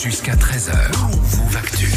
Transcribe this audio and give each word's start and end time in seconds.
Jusqu'à 0.00 0.36
13h, 0.36 0.96
Move 1.00 1.56
Actu. 1.56 1.88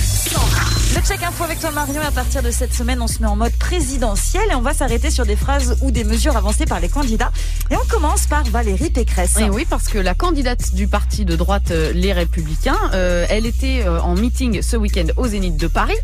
Le 0.95 1.01
check 1.01 1.23
info 1.23 1.43
avec 1.43 1.59
toi 1.59 1.71
Marion. 1.71 2.01
À 2.01 2.11
partir 2.11 2.41
de 2.41 2.49
cette 2.51 2.73
semaine, 2.73 3.01
on 3.01 3.07
se 3.07 3.19
met 3.19 3.27
en 3.27 3.35
mode 3.35 3.53
présidentiel 3.53 4.43
et 4.51 4.55
on 4.55 4.61
va 4.61 4.73
s'arrêter 4.73 5.09
sur 5.11 5.25
des 5.25 5.35
phrases 5.35 5.77
ou 5.81 5.91
des 5.91 6.03
mesures 6.03 6.35
avancées 6.35 6.65
par 6.65 6.79
les 6.79 6.89
candidats. 6.89 7.31
Et 7.69 7.75
on 7.75 7.85
commence 7.87 8.25
par 8.25 8.43
Valérie 8.45 8.89
Pécresse. 8.89 9.37
Et 9.39 9.49
oui, 9.49 9.65
parce 9.69 9.87
que 9.87 9.99
la 9.99 10.15
candidate 10.15 10.73
du 10.73 10.87
parti 10.87 11.25
de 11.25 11.35
droite 11.35 11.71
euh, 11.71 11.93
Les 11.93 12.11
Républicains, 12.11 12.77
euh, 12.93 13.25
elle 13.29 13.45
était 13.45 13.83
euh, 13.85 14.01
en 14.01 14.15
meeting 14.15 14.61
ce 14.61 14.75
week-end 14.75 15.05
au 15.15 15.27
Zénith 15.27 15.57
de 15.57 15.67
Paris, 15.67 15.97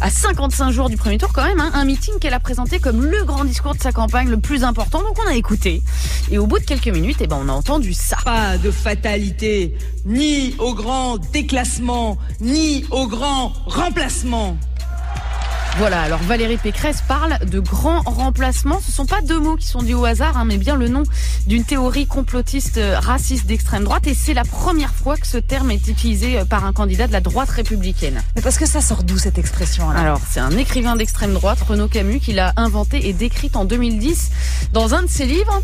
à 0.00 0.08
55 0.08 0.70
jours 0.70 0.88
du 0.88 0.96
premier 0.96 1.18
tour 1.18 1.32
quand 1.34 1.44
même, 1.44 1.60
hein, 1.60 1.70
un 1.74 1.84
meeting 1.84 2.14
qu'elle 2.20 2.34
a 2.34 2.40
présenté 2.40 2.78
comme 2.78 3.04
le 3.04 3.24
grand 3.24 3.44
discours 3.44 3.74
de 3.74 3.82
sa 3.82 3.92
campagne, 3.92 4.28
le 4.28 4.38
plus 4.38 4.64
important. 4.64 5.02
Donc 5.02 5.18
on 5.22 5.28
a 5.28 5.34
écouté. 5.34 5.82
Et 6.30 6.38
au 6.38 6.46
bout 6.46 6.60
de 6.60 6.64
quelques 6.64 6.88
minutes, 6.88 7.18
eh 7.20 7.26
ben, 7.26 7.38
on 7.44 7.48
a 7.48 7.52
entendu 7.52 7.92
ça. 7.92 8.16
Pas 8.24 8.56
de 8.56 8.70
fatalité, 8.70 9.74
ni 10.06 10.54
au 10.58 10.74
grand 10.74 11.18
déclassement, 11.40 12.18
ni 12.42 12.84
au 12.90 13.06
grand 13.06 13.54
remplacement. 13.64 14.58
Voilà, 15.78 16.02
alors 16.02 16.20
Valérie 16.24 16.58
Pécresse 16.58 17.02
parle 17.08 17.38
de 17.46 17.60
grand 17.60 18.02
remplacement. 18.02 18.78
Ce 18.84 18.92
sont 18.92 19.06
pas 19.06 19.22
deux 19.22 19.38
mots 19.38 19.56
qui 19.56 19.66
sont 19.66 19.82
dits 19.82 19.94
au 19.94 20.04
hasard, 20.04 20.36
hein, 20.36 20.44
mais 20.44 20.58
bien 20.58 20.76
le 20.76 20.88
nom 20.88 21.02
d'une 21.46 21.64
théorie 21.64 22.06
complotiste 22.06 22.76
euh, 22.76 22.98
raciste 22.98 23.46
d'extrême 23.46 23.84
droite. 23.84 24.06
Et 24.06 24.12
c'est 24.12 24.34
la 24.34 24.44
première 24.44 24.92
fois 24.92 25.16
que 25.16 25.26
ce 25.26 25.38
terme 25.38 25.70
est 25.70 25.88
utilisé 25.88 26.40
euh, 26.40 26.44
par 26.44 26.66
un 26.66 26.74
candidat 26.74 27.06
de 27.06 27.12
la 27.12 27.22
droite 27.22 27.48
républicaine. 27.48 28.20
Mais 28.36 28.42
parce 28.42 28.58
que 28.58 28.66
ça 28.66 28.82
sort 28.82 29.02
d'où 29.02 29.16
cette 29.16 29.38
expression 29.38 29.88
alors? 29.88 30.02
Alors, 30.02 30.20
c'est 30.30 30.40
un 30.40 30.58
écrivain 30.58 30.94
d'extrême 30.94 31.32
droite, 31.32 31.60
Renaud 31.66 31.88
Camus, 31.88 32.20
qui 32.20 32.34
l'a 32.34 32.52
inventé 32.56 33.08
et 33.08 33.14
décrite 33.14 33.56
en 33.56 33.64
2010 33.64 34.30
dans 34.74 34.92
un 34.92 35.04
de 35.04 35.08
ses 35.08 35.24
livres. 35.24 35.62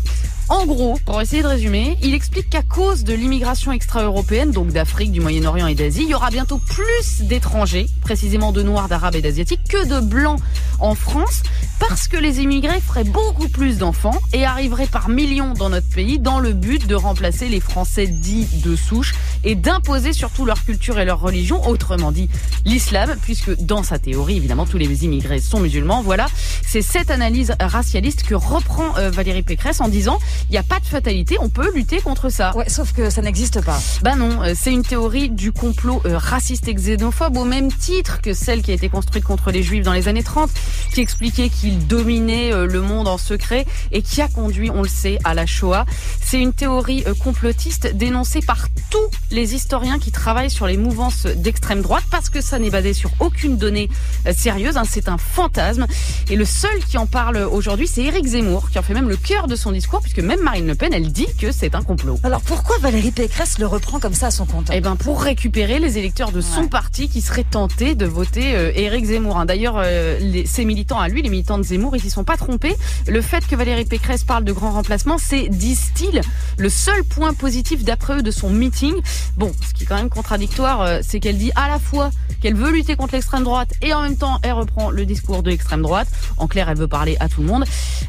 En 0.49 0.65
gros, 0.65 0.97
pour 1.05 1.19
essayer 1.19 1.41
de 1.41 1.47
résumer, 1.47 1.97
il 2.01 2.13
explique 2.13 2.49
qu'à 2.49 2.61
cause 2.61 3.03
de 3.03 3.13
l'immigration 3.13 3.73
extra-européenne, 3.73 4.51
donc 4.51 4.69
d'Afrique, 4.69 5.11
du 5.11 5.19
Moyen-Orient 5.19 5.67
et 5.67 5.75
d'Asie, 5.75 6.03
il 6.03 6.09
y 6.09 6.15
aura 6.15 6.29
bientôt 6.29 6.57
plus 6.57 7.27
d'étrangers, 7.27 7.87
précisément 7.99 8.53
de 8.53 8.63
Noirs, 8.63 8.87
d'Arabes 8.87 9.15
et 9.15 9.21
d'Asiatiques, 9.21 9.67
que 9.67 9.85
de 9.85 9.99
Blancs 9.99 10.39
en 10.79 10.95
France, 10.95 11.43
parce 11.79 12.07
que 12.07 12.15
les 12.15 12.39
immigrés 12.39 12.79
feraient 12.79 13.03
beaucoup 13.03 13.49
plus 13.49 13.77
d'enfants 13.77 14.17
et 14.31 14.45
arriveraient 14.45 14.87
par 14.87 15.09
millions 15.09 15.53
dans 15.53 15.69
notre 15.69 15.89
pays 15.89 16.17
dans 16.17 16.39
le 16.39 16.53
but 16.53 16.87
de 16.87 16.95
remplacer 16.95 17.49
les 17.49 17.59
Français 17.59 18.07
dits 18.07 18.47
de 18.63 18.75
souche 18.77 19.15
et 19.43 19.55
d'imposer 19.55 20.13
surtout 20.13 20.45
leur 20.45 20.63
culture 20.63 20.97
et 20.97 21.03
leur 21.03 21.19
religion, 21.19 21.67
autrement 21.67 22.13
dit 22.13 22.29
l'islam, 22.63 23.17
puisque 23.21 23.53
dans 23.59 23.83
sa 23.83 23.99
théorie, 23.99 24.37
évidemment, 24.37 24.65
tous 24.65 24.77
les 24.77 25.03
immigrés 25.03 25.41
sont 25.41 25.59
musulmans. 25.59 26.01
Voilà, 26.01 26.27
c'est 26.65 26.81
cette 26.81 27.11
analyse 27.11 27.53
racialiste 27.59 28.23
que 28.23 28.35
reprend 28.35 28.97
euh, 28.97 29.09
Valérie 29.09 29.43
Pécresse 29.43 29.81
en 29.81 29.89
disant 29.89 30.19
il 30.49 30.51
n'y 30.51 30.57
a 30.57 30.63
pas 30.63 30.79
de 30.79 30.85
fatalité, 30.85 31.37
on 31.39 31.49
peut 31.49 31.71
lutter 31.73 31.99
contre 32.01 32.29
ça. 32.29 32.55
Ouais, 32.55 32.69
sauf 32.69 32.93
que 32.93 33.09
ça 33.09 33.21
n'existe 33.21 33.61
pas. 33.61 33.79
Bah 34.01 34.15
non, 34.15 34.41
euh, 34.41 34.53
c'est 34.55 34.71
une 34.71 34.83
théorie 34.83 35.29
du 35.29 35.51
complot 35.51 36.01
euh, 36.05 36.17
raciste 36.17 36.67
et 36.67 36.73
xénophobe 36.73 37.37
au 37.37 37.43
même 37.43 37.71
titre 37.71 38.21
que 38.21 38.33
celle 38.33 38.61
qui 38.61 38.71
a 38.71 38.73
été 38.73 38.89
construite 38.89 39.23
contre 39.23 39.51
les 39.51 39.63
juifs 39.63 39.83
dans 39.83 39.93
les 39.93 40.07
années 40.07 40.23
30, 40.23 40.49
qui 40.93 41.01
expliquait 41.01 41.49
qu'ils 41.49 41.87
dominaient 41.87 42.53
euh, 42.53 42.65
le 42.65 42.81
monde 42.81 43.07
en 43.07 43.17
secret 43.17 43.65
et 43.91 44.01
qui 44.01 44.21
a 44.21 44.27
conduit, 44.27 44.69
on 44.69 44.81
le 44.81 44.89
sait, 44.89 45.19
à 45.23 45.33
la 45.33 45.45
Shoah. 45.45 45.85
C'est 46.23 46.39
une 46.39 46.53
théorie 46.53 47.03
complotiste 47.23 47.95
dénoncée 47.95 48.41
par 48.41 48.67
tous 48.89 48.97
les 49.31 49.55
historiens 49.55 49.99
qui 49.99 50.11
travaillent 50.11 50.49
sur 50.49 50.67
les 50.67 50.77
mouvances 50.77 51.25
d'extrême 51.25 51.81
droite 51.81 52.03
parce 52.11 52.29
que 52.29 52.41
ça 52.41 52.59
n'est 52.59 52.69
basé 52.69 52.93
sur 52.93 53.11
aucune 53.19 53.57
donnée 53.57 53.89
sérieuse, 54.35 54.77
hein, 54.77 54.83
c'est 54.89 55.09
un 55.09 55.17
fantasme. 55.17 55.87
Et 56.29 56.35
le 56.35 56.45
seul 56.45 56.83
qui 56.89 56.97
en 56.97 57.05
parle 57.05 57.37
aujourd'hui, 57.37 57.87
c'est 57.87 58.03
Éric 58.03 58.25
Zemmour, 58.25 58.69
qui 58.69 58.79
en 58.79 58.81
fait 58.81 58.93
même 58.93 59.09
le 59.09 59.17
cœur 59.17 59.47
de 59.47 59.55
son 59.55 59.71
discours, 59.71 60.01
puisque 60.01 60.19
même 60.27 60.41
Marine 60.41 60.67
Le 60.67 60.75
Pen, 60.75 60.93
elle 60.93 61.11
dit 61.11 61.25
que 61.39 61.51
c'est 61.51 61.73
un 61.73 61.81
complot. 61.81 62.19
Alors 62.23 62.41
pourquoi 62.41 62.77
Valérie 62.79 63.11
Pécresse 63.11 63.57
le 63.59 63.65
reprend 63.65 63.99
comme 63.99 64.13
ça 64.13 64.27
à 64.27 64.31
son 64.31 64.45
compte 64.45 64.69
Eh 64.73 64.81
ben 64.81 64.95
pour 64.95 65.21
récupérer 65.21 65.79
les 65.79 65.97
électeurs 65.97 66.31
de 66.31 66.41
son 66.41 66.61
Ouais. 66.63 66.67
parti 66.67 67.07
qui 67.09 67.21
seraient 67.21 67.45
tentés 67.45 67.95
de 67.95 68.05
voter 68.05 68.55
euh, 68.55 68.71
Éric 68.75 69.05
Zemmour. 69.05 69.37
hein. 69.37 69.45
D'ailleurs, 69.45 69.75
euh, 69.77 70.19
les- 70.19 70.45
ses 70.45 70.65
militants 70.65 70.99
à 70.99 71.07
lui, 71.07 71.21
les 71.21 71.29
militants 71.29 71.57
de 71.57 71.63
Zemmour, 71.63 71.95
ils 71.95 72.01
s'y 72.01 72.09
sont 72.09 72.23
pas 72.25 72.35
trompés. 72.37 72.75
Le 73.07 73.21
fait 73.21 73.45
que 73.47 73.55
Valérie 73.55 73.85
Pécresse 73.85 74.23
parle 74.23 74.43
de 74.43 74.51
grand 74.51 74.71
remplacement, 74.71 75.17
c'est, 75.17 75.47
disent-ils, 75.49 76.21
le 76.57 76.69
seul 76.69 77.03
point 77.05 77.33
positif 77.33 77.83
d'après 77.85 78.17
eux 78.17 78.21
de 78.21 78.31
son 78.31 78.49
meeting. 78.49 78.93
Bon, 79.37 79.51
ce 79.67 79.73
qui 79.73 79.83
est 79.83 79.85
quand 79.87 79.95
même 79.95 80.09
contradictoire, 80.09 80.81
euh, 80.81 80.99
c'est 81.07 81.19
qu'elle 81.19 81.37
dit 81.37 81.51
à 81.55 81.69
la 81.69 81.79
fois 81.79 82.09
qu'elle 82.41 82.55
veut 82.55 82.71
lutter 82.71 82.95
contre 82.95 83.13
l'extrême 83.13 83.43
droite 83.43 83.69
et 83.81 83.93
en 83.93 84.01
même 84.01 84.17
temps 84.17 84.39
elle 84.43 84.51
reprend 84.53 84.91
le 84.91 85.05
discours 85.05 85.41
de 85.41 85.49
l'extrême 85.49 85.81
droite. 85.81 86.07
En 86.37 86.47
clair, 86.47 86.69
elle 86.69 86.77
veut 86.77 86.87
parler 86.87 87.15
à 87.19 87.29
tout 87.29 87.41
le 87.41 87.47
monde. 87.47 87.63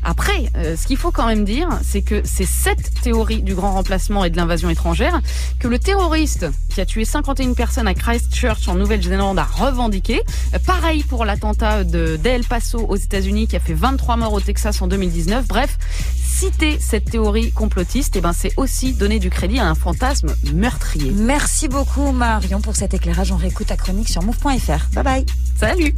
Après, 0.04 0.50
euh, 0.56 0.76
ce 0.76 0.86
qu'il 0.86 0.96
faut 0.96 1.10
quand 1.10 1.26
même 1.26 1.44
dire, 1.44 1.68
c'est 1.82 2.02
que 2.08 2.22
c'est 2.24 2.46
cette 2.46 3.02
théorie 3.02 3.42
du 3.42 3.54
grand 3.54 3.72
remplacement 3.72 4.24
et 4.24 4.30
de 4.30 4.36
l'invasion 4.36 4.70
étrangère 4.70 5.20
que 5.58 5.68
le 5.68 5.78
terroriste 5.78 6.46
qui 6.70 6.80
a 6.80 6.86
tué 6.86 7.04
51 7.04 7.52
personnes 7.52 7.86
à 7.86 7.92
Christchurch 7.92 8.66
en 8.68 8.76
Nouvelle-Zélande 8.76 9.38
a 9.38 9.44
revendiqué. 9.44 10.22
Pareil 10.66 11.02
pour 11.02 11.26
l'attentat 11.26 11.84
de 11.84 12.16
d'El 12.16 12.44
Paso 12.44 12.78
aux 12.78 12.96
États-Unis 12.96 13.46
qui 13.46 13.56
a 13.56 13.60
fait 13.60 13.74
23 13.74 14.16
morts 14.16 14.32
au 14.32 14.40
Texas 14.40 14.80
en 14.80 14.86
2019. 14.86 15.46
Bref, 15.46 15.76
citer 16.16 16.78
cette 16.80 17.10
théorie 17.10 17.52
complotiste, 17.52 18.16
eh 18.16 18.22
ben 18.22 18.32
c'est 18.32 18.52
aussi 18.56 18.94
donner 18.94 19.18
du 19.18 19.28
crédit 19.28 19.58
à 19.58 19.66
un 19.66 19.74
fantasme 19.74 20.34
meurtrier. 20.54 21.10
Merci 21.10 21.68
beaucoup 21.68 22.12
Marion 22.12 22.62
pour 22.62 22.74
cet 22.74 22.94
éclairage. 22.94 23.32
On 23.32 23.36
réécoute 23.36 23.66
ta 23.66 23.76
chronique 23.76 24.08
sur 24.08 24.22
move.fr. 24.22 24.88
Bye 24.94 25.04
bye. 25.04 25.26
Salut 25.60 25.94